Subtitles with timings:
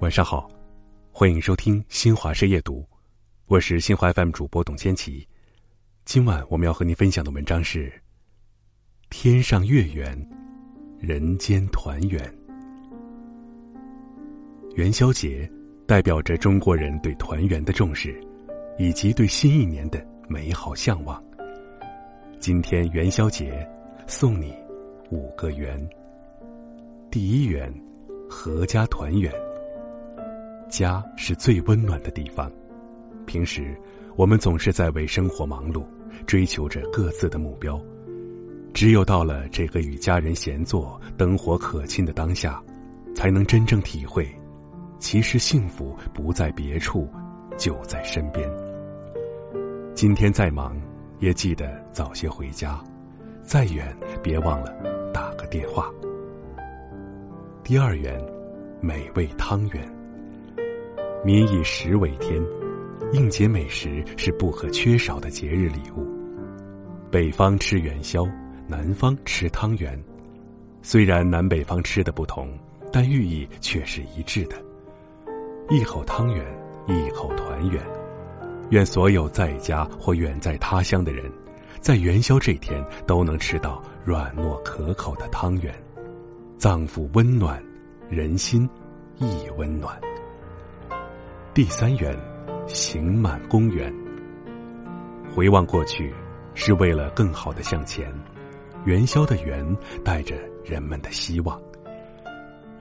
[0.00, 0.50] 晚上好，
[1.12, 2.82] 欢迎收听新华社夜读，
[3.48, 5.28] 我是新华 FM 主播董千奇。
[6.06, 7.90] 今晚我们要和您分享的文章是
[9.10, 10.18] 《天上月圆，
[10.98, 12.24] 人间团圆》。
[14.74, 15.46] 元宵节
[15.86, 18.18] 代表着中国人对团圆的重视，
[18.78, 21.22] 以及对新一年的美好向往。
[22.38, 23.68] 今天元宵节，
[24.10, 24.52] 送你
[25.10, 25.80] 五个圆。
[27.12, 27.72] 第一圆，
[28.28, 29.32] 阖家团圆。
[30.68, 32.50] 家是最温暖的地方。
[33.24, 33.80] 平时，
[34.16, 35.84] 我们总是在为生活忙碌，
[36.26, 37.80] 追求着各自的目标。
[38.74, 42.60] 只有到了这个与家人闲坐、灯火可亲的当下，
[43.14, 44.28] 才能真正体会，
[44.98, 47.08] 其实幸福不在别处，
[47.56, 48.50] 就在身边。
[49.94, 50.76] 今天再忙，
[51.20, 52.84] 也记得早些回家；
[53.50, 53.84] 再远，
[54.22, 54.72] 别忘了
[55.12, 55.90] 打个电话。
[57.64, 58.24] 第二元，
[58.80, 59.92] 美味汤圆。
[61.24, 62.40] 民以食为天，
[63.12, 66.06] 应节美食是不可缺少的节日礼物。
[67.10, 68.24] 北方吃元宵，
[68.68, 70.00] 南方吃汤圆。
[70.80, 72.56] 虽然南北方吃的不同，
[72.92, 74.54] 但寓意却是一致的。
[75.70, 76.46] 一口汤圆，
[76.86, 77.82] 一口团圆。
[78.70, 81.28] 愿所有在家或远在他乡的人，
[81.80, 85.74] 在元宵这天都能吃到软糯可口的汤圆，
[86.58, 87.62] 脏腑温暖，
[88.10, 88.68] 人心
[89.16, 89.98] 亦温暖。
[91.54, 92.14] 第三元，
[92.66, 93.92] 行满公园。
[95.34, 96.12] 回望过去，
[96.54, 98.12] 是为了更好的向前。
[98.84, 99.64] 元宵的圆，
[100.04, 101.60] 带着人们的希望。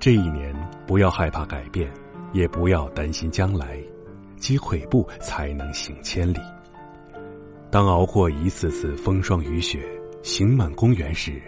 [0.00, 0.54] 这一年，
[0.86, 1.92] 不要害怕改变，
[2.32, 3.78] 也不要担心将来，
[4.36, 6.40] 积跬步才能行千里。
[7.76, 9.86] 当熬过一次次风霜雨雪，
[10.22, 11.42] 行满公园时，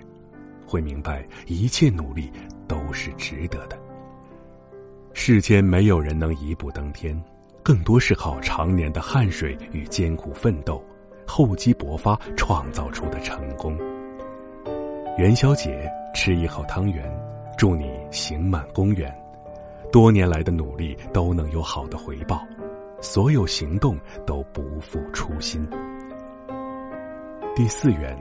[0.67, 2.31] 会明白一切努力
[2.67, 3.79] 都是值得的。
[5.15, 7.19] 世间没有人能一步登天，
[7.63, 10.85] 更多是靠常年的汗水与艰苦奋斗、
[11.27, 13.75] 厚积薄发创造出的成功。
[15.17, 17.11] 元宵节吃一口汤圆，
[17.57, 19.11] 祝你行满公园，
[19.91, 22.47] 多年来的努力都能有好的回报，
[23.01, 23.97] 所有行动
[24.27, 25.67] 都不负初心。
[27.59, 28.17] 第四元，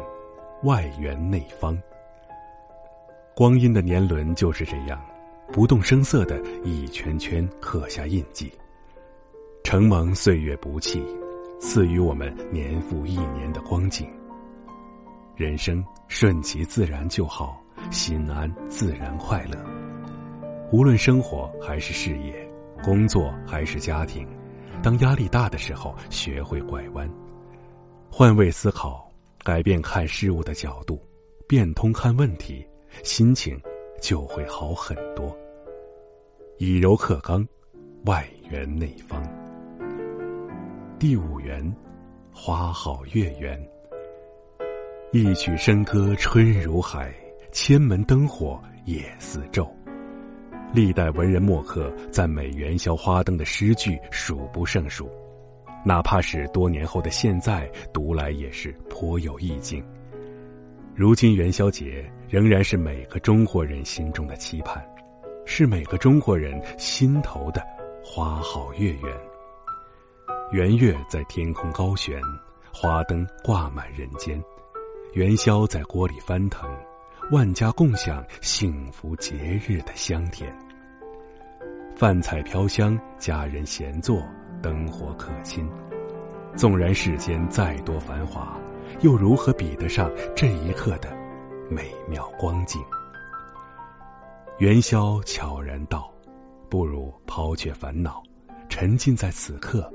[0.64, 1.80] 外圆内方。
[3.36, 5.00] 光阴的年轮就是这样。
[5.54, 8.52] 不动声色的一圈圈刻下印记，
[9.64, 11.06] 承蒙岁月不弃，
[11.60, 14.12] 赐予我们年复一年的光景。
[15.36, 17.62] 人生顺其自然就好，
[17.92, 19.64] 心安自然快乐。
[20.72, 22.34] 无论生活还是事业，
[22.84, 24.28] 工作还是家庭，
[24.82, 27.08] 当压力大的时候，学会拐弯，
[28.10, 29.07] 换位思考，
[29.48, 31.02] 改变看事物的角度，
[31.48, 32.68] 变通看问题，
[33.02, 33.58] 心情。
[34.02, 35.36] 就会好很多。
[36.58, 37.48] 以柔克刚，
[38.06, 39.24] 外圆内方。
[41.00, 41.76] 第五元，
[42.32, 43.60] 花好月圆。
[45.12, 47.12] 一曲笙歌春如海，
[47.52, 49.68] 千门灯火夜似昼。
[50.74, 55.10] 历代文人墨客赞美元宵花灯的诗句数不胜数，
[55.88, 59.82] 哪怕是多年后的现在，读来也是颇有意境。
[60.94, 64.86] 如今元宵节仍然是每个中国人心中的期盼，
[65.46, 67.66] 是每个中国人心头的
[68.04, 69.04] 花好月圆。
[70.52, 72.20] 圆月在天空高悬，
[72.70, 74.44] 花灯挂满人间，
[75.14, 76.70] 元宵在锅里翻腾，
[77.32, 80.54] 万家共享幸福节日的香甜。
[81.96, 84.22] 饭菜飘香，家人闲坐，
[84.62, 85.70] 灯火可亲。
[86.56, 88.58] 纵然世间再多繁华。
[89.02, 91.16] 又如何比得上这一刻的
[91.70, 92.82] 美妙光景？
[94.60, 96.12] 元宵悄然到，
[96.70, 98.24] 不如抛却烦恼，
[98.70, 99.92] 沉浸在此刻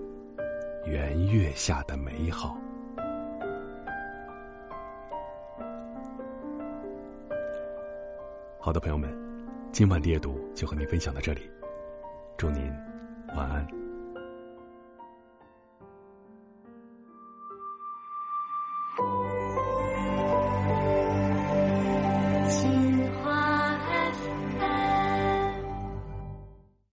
[0.84, 2.56] 圆月下的美好。
[8.60, 9.10] 好的，朋友们，
[9.72, 11.51] 今晚的阅读就和您分享到这里，
[12.36, 12.71] 祝您
[13.34, 13.82] 晚安。
[22.48, 22.91] 情。